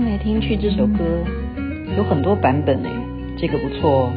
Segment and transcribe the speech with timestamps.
[0.00, 1.04] 听来听去，这首歌
[1.94, 2.88] 有很多版本诶，
[3.36, 4.10] 这个不错哦。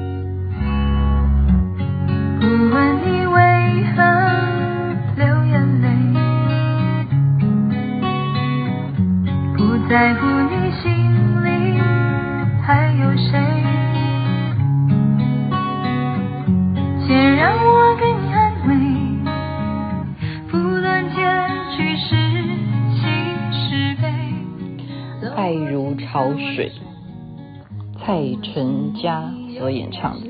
[2.39, 4.01] 不问你为何
[5.17, 5.89] 流眼泪，
[9.57, 10.89] 不在乎你心
[11.43, 11.77] 里
[12.61, 13.37] 还有谁，
[26.37, 26.71] 水，
[27.99, 30.27] 蔡淳佳所演唱的。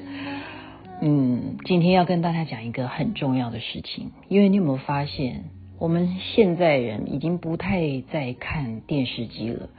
[1.02, 5.46] 嗯，今天要跟大家讲一个很重要的事情，因为你有没有发现，
[5.80, 9.70] 我们现在人已经不太在看电视机了。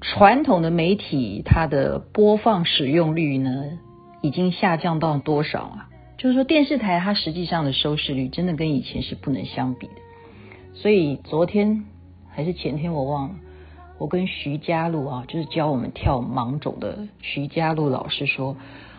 [0.00, 3.78] 传统的媒体它的播放使用率呢，
[4.22, 5.88] 已经下降到多少啊？
[6.16, 9.94] 就是说电视台它实际上的收视率真的跟以前是不能相比的。
[10.74, 11.84] 所以昨天
[12.28, 13.34] 还是前天我忘了，
[13.98, 18.56] 我跟徐佳璐啊，就是教我们跳芒种的徐佳璐老师说。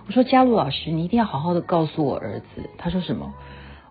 [0.08, 2.70] 我说佳璐老师，你一定要好好的告诉我儿子。
[2.80, 3.34] 他说什么？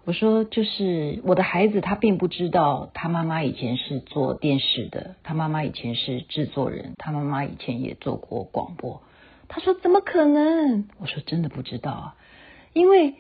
[0.05, 9.00] 我说就是我的孩子，他并不知道他妈妈以前是做电视的，他妈妈以前是制作人，他妈妈以前也做过广播。
[9.47, 10.88] 他说怎么可能？
[10.98, 12.16] 我说真的不知道啊，
[12.72, 13.14] 因为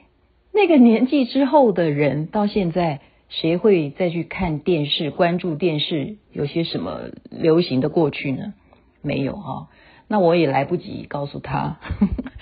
[0.52, 8.54] 那个年纪之后的人，到现在谁会再去看电视、关注电视有些什么流行的过去呢？
[9.02, 9.68] 没有哈，
[10.08, 11.78] 那我也来不及告诉他。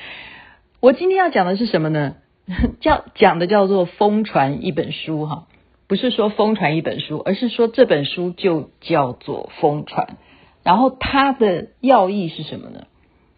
[0.80, 2.16] 我今天要讲的是什么呢？
[2.80, 5.48] 叫讲的叫做疯传一本书哈，
[5.88, 10.16] 不是说疯传一本书，而是说这本书就叫做疯传。
[10.62, 12.86] 然后它的要义是什么呢？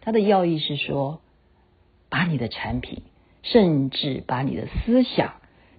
[0.01, 1.21] 它的要义是说，
[2.09, 3.01] 把你的产品，
[3.41, 5.33] 甚至把你的思想，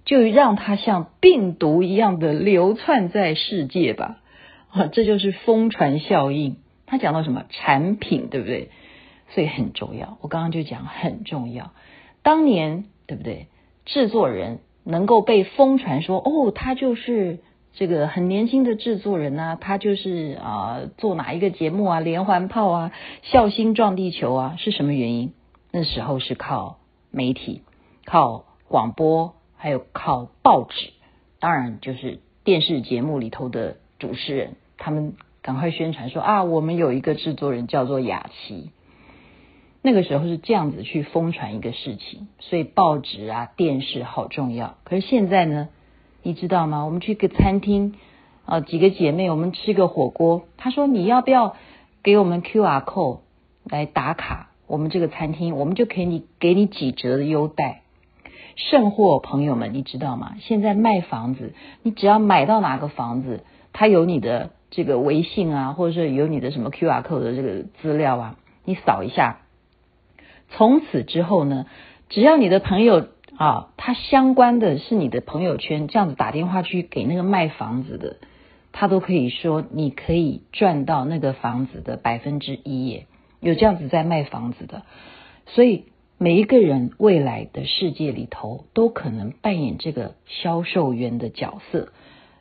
[0.05, 4.17] 就让它像病毒一样的流窜在世界吧。
[4.69, 6.57] 啊，这就是疯传效应。
[6.85, 8.69] 他讲到什么产品，对不对？
[9.29, 11.71] 所以很重要，我刚刚就讲很重要。
[12.21, 13.47] 当年对不对？
[13.85, 17.39] 制作人能够被疯传说，哦，他就是
[17.73, 22.91] 这个很年轻的制作人啊，他就是啊、做哪一个节目啊，连环炮啊，
[23.23, 25.33] 笑星撞地球啊，是什么原因？
[25.71, 27.61] 那时候是靠媒体、
[28.05, 30.89] 靠广播，还有靠报纸，
[31.39, 35.13] 当然就是电视节目里头的主持人，他们
[35.43, 38.71] 赶快宣传说啊，我们有一个制作人叫做雅琪。
[39.83, 44.77] 那个时候是这样子去疯传一个事情，所以报纸啊、电视好重要。
[44.83, 45.69] 可是现在呢，
[46.23, 46.83] 你知道吗？
[46.83, 47.93] 我们去个餐厅
[48.45, 50.41] 啊，几个姐妹，我们吃个火锅。
[50.57, 51.55] 她说：“你要不要
[52.01, 53.19] 给我们 QR code
[53.63, 54.49] 来打卡？
[54.65, 57.80] 我们这个餐厅，我们就给你给你几折的优待。”
[58.55, 60.35] 甚或朋友们，你知道吗？
[60.39, 61.53] 现在卖房子，
[61.83, 68.35] 你只要买到哪个房子，它有你的这个微信啊，或者是有你的什么 QR code 的这个资料啊，
[68.65, 69.39] 你扫一下。
[70.49, 71.65] 从此之后呢，
[72.09, 73.07] 只要你的朋友
[73.37, 78.17] 啊，他相关的是你的朋友圈，这样子打电话去给那个卖房子的，
[78.73, 83.07] 他都可以说你可以赚到那个房子的百分之一耶，
[83.39, 84.83] 有这样子在卖房子的，
[85.47, 85.85] 所以
[86.23, 91.87] 每一个人未来的世界里头都可能扮演这个销售员的角色，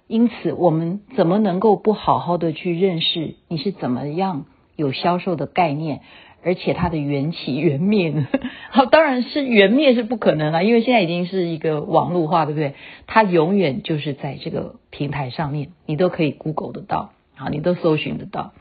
[0.07, 4.45] 因此我们怎么能够不好好的去认识你是怎么样
[4.77, 6.01] 有销售的概念？
[6.45, 8.29] 而且它的缘起缘灭呢？
[8.69, 12.75] 好，当然是缘灭是不可能啊，因为现在已经是一个网络化，对不对？
[13.07, 18.53] 它永远就是在这个平台上面，你都可以 Google 得到，好，你都搜寻得到。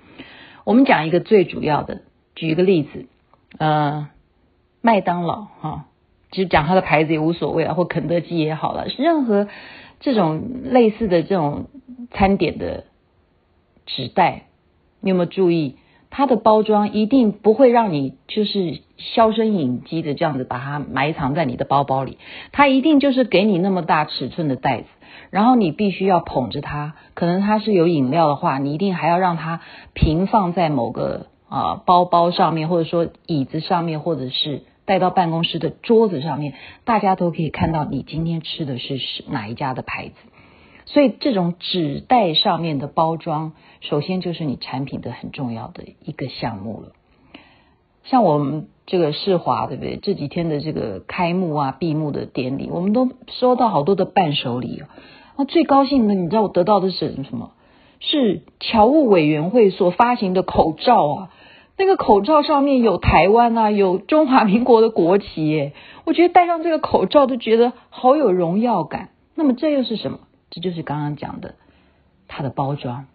[0.64, 2.04] 我们讲一个最主要的，
[2.36, 3.08] 举一个例子，
[3.58, 4.08] 呃，
[4.82, 5.86] 麦当劳哈，
[6.32, 9.48] 其实讲它的牌子也无所谓啊，或肯德基也好了，任何
[10.00, 11.66] 这种类似的这种
[12.12, 12.86] 餐点的
[13.86, 14.44] 纸袋，
[15.02, 15.78] 你有没有注意？
[16.12, 22.18] 它的包装一定不会让你就是销声匿迹的这样子把它埋藏在你的包包里，
[22.52, 24.88] 它一定就是给你那么大尺寸的袋子，
[25.30, 29.62] 然后你必须要捧着它，可能它是有饮料的话，你一定还要让它
[29.94, 39.00] 平放在某个啊、包包上面，或者说椅子上面，或者是带到办公室的桌子上面，大家都可以看到你今天吃的是
[39.30, 40.16] 哪一家的牌子。
[40.88, 43.52] 所以这种纸袋上面的包装，
[43.82, 46.94] 首先就是你产品的很重要的一个项目了。
[48.06, 49.98] 像我们这个世华，对不对？
[49.98, 55.46] 这几天的这个开幕啊、闭幕的典礼，我们都收到好多的伴手礼啊。
[55.46, 57.52] 最高兴的，你知道我得到的是什么？
[58.00, 61.30] 是侨务委员会所发行的口罩啊。
[61.80, 65.72] 那个口罩上面有台湾啊，有中华民国的国旗。
[66.04, 69.12] 我觉得戴上这个口罩都觉得好有荣耀感。
[69.34, 70.20] 那么这又是什么？
[70.50, 71.56] 这就是刚刚讲的
[72.28, 73.06] 它的包装，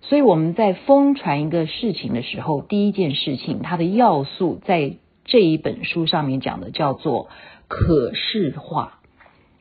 [0.00, 4.94] 所以我们在疯传一个事情的时候，第一件事情它的要素在
[5.26, 7.28] 这一本书上面讲的叫做
[7.68, 9.00] 可视化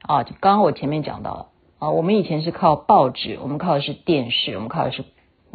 [0.01, 0.23] 啊。
[0.23, 1.47] 刚刚我前面讲到了
[1.79, 5.03] 啊，我们以前是靠报纸，我们靠的是电视，我们靠的是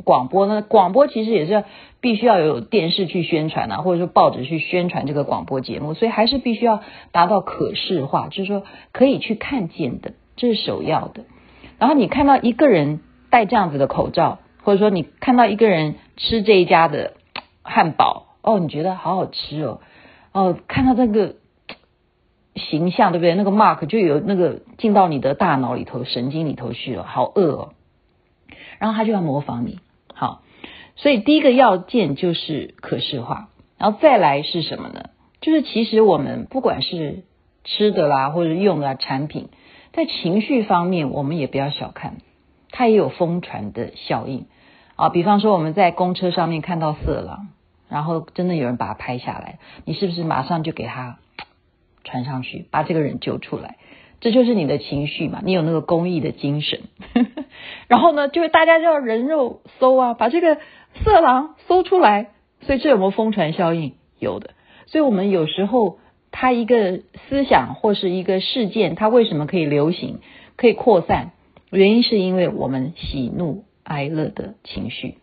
[0.04, 0.46] 广播。
[0.46, 1.64] 呢广播其实也是
[2.00, 6.82] 必须要有电视去宣传啊，或者说报纸去宣传这个广播节目，所以还是必须要
[7.12, 8.62] 达到可视化，就是说
[8.92, 11.24] 可以去看见的，这是首要的。
[11.78, 13.00] 然后你看到一个人
[13.30, 14.38] 戴这样子的口罩。
[14.62, 17.14] 或者说你看到一个人吃这一家的
[17.62, 19.80] 汉堡，哦，你觉得好好吃哦，
[20.32, 21.36] 哦，看到这个
[22.54, 23.34] 形象，对不对？
[23.34, 27.72] 那个 mark 就有那个进到你的大脑里头、神经里头去了，好饿哦。
[28.78, 29.78] 然后他就要模仿你，
[30.20, 30.42] 好，
[30.96, 35.08] 所以第一个要件就是可视化，然后再来是什么呢？
[35.40, 37.24] 就是其实我们不管是
[37.64, 39.48] 吃的啦，或者用的产品，
[39.94, 42.18] 在情绪方面，我们也不要小看。
[42.70, 44.44] 它也有疯传的效应
[44.94, 47.48] 啊，比方说我们在公车上面看到色狼，
[47.88, 51.18] 然后真的有人把它拍下来，你是不是马上就给他
[52.04, 53.78] 传上去，把这个人救出来？
[54.20, 56.80] 这就是你的情绪嘛，你有那个公益的精神。
[57.90, 60.58] 然后呢，就是大家就要人肉搜啊，把这个
[61.02, 62.30] 色狼搜出来。
[62.60, 63.94] 所以这有没有疯传效应？
[64.20, 64.50] 有的。
[64.86, 65.98] 所以我们有时候，
[66.30, 70.20] 它一个思想或是一个事件，它为什么可以流行，
[70.56, 71.32] 可以扩散？
[71.70, 75.16] 原因是因为我们喜怒哀乐的情绪，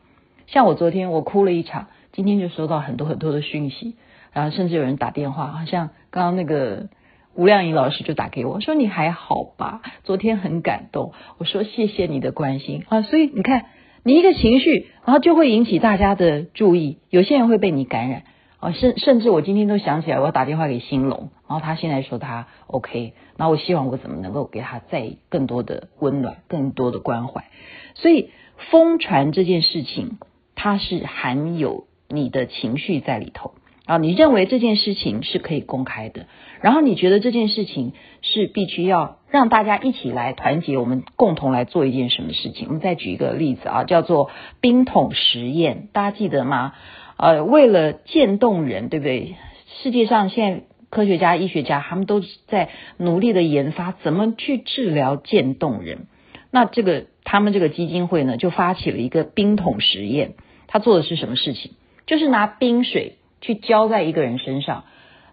[0.48, 3.96] 像我昨天我哭了一场，今天就收到很多很多的讯息，
[4.34, 6.90] 然后甚至有人打电话，好像刚刚那个
[7.38, 9.82] 吴亮颖老师就打给我说，你还好吧？
[10.04, 13.68] 昨天很感动，我说谢谢你的关心啊，所以你看
[14.04, 18.24] 你一个情绪，然后就会引起大家的注意，有些人会被你感染。
[18.60, 27.46] 啊，甚甚至我今天都想起来，我要打电话给兴隆，然后他现在说他 OK，那我希望我怎么能够给他再更多的温暖，更多的关怀。
[27.94, 28.32] 所以
[28.72, 30.18] 疯传这件事情，
[30.56, 33.54] 它是含有你的情绪在里头
[33.88, 33.98] 啊。
[33.98, 36.28] 你认为这件事情是可以公开的，
[36.62, 42.68] 然后你觉得这件事情是必须要让大家一起来团结，我们共同来做一件什么事情？
[42.68, 44.30] 我们再举一个例子啊，叫做
[44.62, 46.74] 冰桶实验，大家记得吗？
[47.18, 49.36] 呃，为了渐冻人，对不对？
[49.82, 56.08] 世界上现在科学家、医学家他们都在努力的研发怎么去治疗渐冻人。
[56.52, 60.36] 那这个他们这个基金会呢，就发起了一个冰桶实验。
[60.68, 61.72] 他做的是什么事情？
[62.06, 64.84] 就是拿冰水去浇在一个人身上，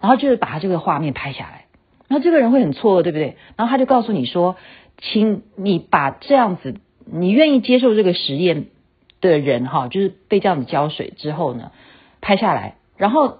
[0.00, 1.66] 然后就是把他这个画面拍下来。
[2.08, 3.36] 然后这个人会很错愕，对不对？
[3.56, 4.56] 然后他就告诉你说
[4.98, 8.66] ：“请你把这样子，你愿意接受这个实验。”
[9.20, 11.72] 的人哈，就是被这样子浇水之后呢，
[12.20, 13.38] 拍下来，然后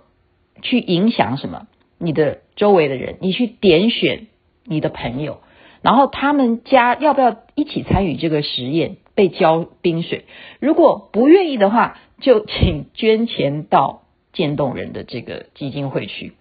[0.62, 1.67] 去影响什么？
[1.99, 4.28] 你的周围的人，你去点选
[4.64, 5.40] 你的朋友，
[5.82, 8.96] 然后他们家要不要一起参与这个实验？
[9.14, 10.25] 被浇冰水，
[10.58, 14.04] 如果不愿意的话，就请捐钱到
[14.34, 16.34] 渐冻人的这个基金会去。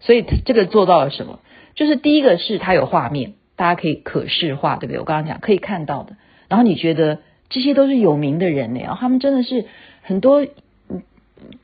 [0.00, 1.40] 所以这个做到了什么？
[1.74, 4.98] 就是第一个是它有画面，大家可以可视化，对不对？
[4.98, 6.16] 我刚刚讲可以看到的，
[6.48, 7.20] 然后你觉得。
[7.52, 9.64] 这些都是有名的人呢，他们真的是
[10.02, 10.46] 很多，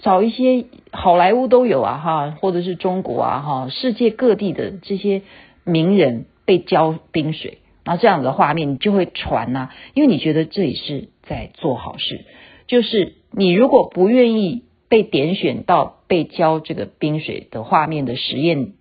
[0.01, 5.23] 找一些好莱坞都有啊哈，或者是中国啊哈，世界各地的这些
[5.63, 12.25] 名人被浇冰水，然后这样子的画面你就会传呐，因为你觉得这里是在做好事，
[12.67, 18.73] 就是你如果不愿意被点选到被浇这个冰水的画面的实验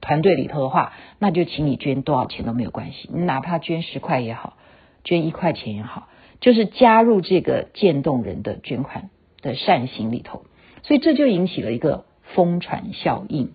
[0.00, 4.56] 团队里头的话，那就请你捐多少钱都没有关系，你哪怕捐十块也好，
[5.04, 6.08] 捐一块钱也好。
[6.38, 9.08] 就是加入这个渐冻人的捐款
[9.40, 10.44] 的善行里头，
[10.82, 13.52] 所以这就引起了一个疯传效应。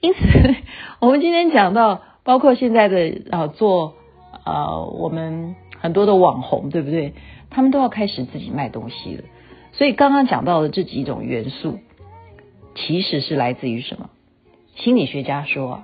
[0.00, 0.20] 因此，
[0.98, 3.94] 我们今天讲到，包括现在的啊做
[4.44, 7.12] 啊我们很多的网红，对不对？
[7.50, 9.24] 他们都要开始自己卖东西了。
[9.82, 11.80] 所以刚刚讲到的这几种元素，
[12.76, 14.10] 其实是来自于什么？
[14.76, 15.82] 心理学家说，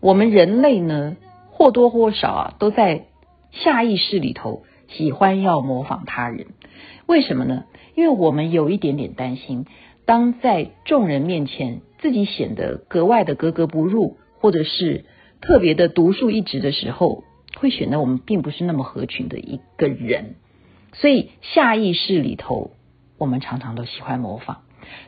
[0.00, 1.16] 我们人类呢
[1.50, 3.06] 或多或少啊都在
[3.50, 4.64] 下意识里头。
[4.88, 6.48] 喜欢要模仿他人，
[7.06, 7.64] 为什么呢？
[7.94, 9.64] 因为我们有一点点担心，
[10.04, 15.06] 当在众人面前自己显得格外的格格不入，或者是
[15.40, 17.24] 特别的独树一帜的时候，
[17.56, 20.34] 会显得我们并不是那么合群的一个人。
[20.92, 22.72] 所以下意识里头，
[23.18, 24.58] 我们常常都喜欢模仿，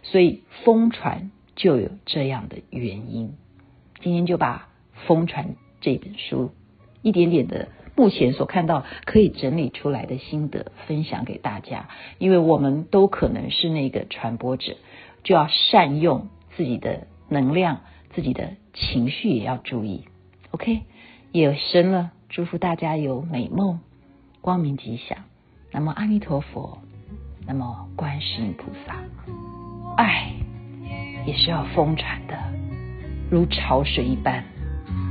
[0.03, 3.35] 所以疯传就有这样的原因。
[4.01, 4.69] 今天就把
[5.07, 5.47] 《疯传》
[5.81, 6.51] 这本书
[7.03, 7.69] 一点点的。
[7.97, 14.77] 目前所看到可以整理出来的心得分享给大家，因为我们都可能是那个传播者，
[15.23, 17.83] 就要善用自己的能量，
[18.15, 20.05] 自己的情绪也要注意。
[20.53, 20.81] OK，
[21.33, 23.81] 夜深了，祝福大家有美梦，
[24.41, 25.19] 光明吉祥。
[25.71, 26.79] 那么阿弥陀佛，
[27.53, 28.95] 那么观世音菩萨
[29.97, 30.33] 爱
[31.27, 32.39] 也是要疯传的
[33.29, 34.45] 如潮水一般。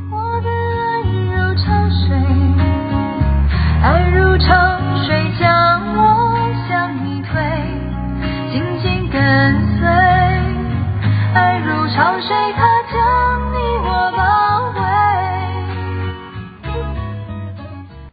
[0.09, 2.17] 我的爱如潮水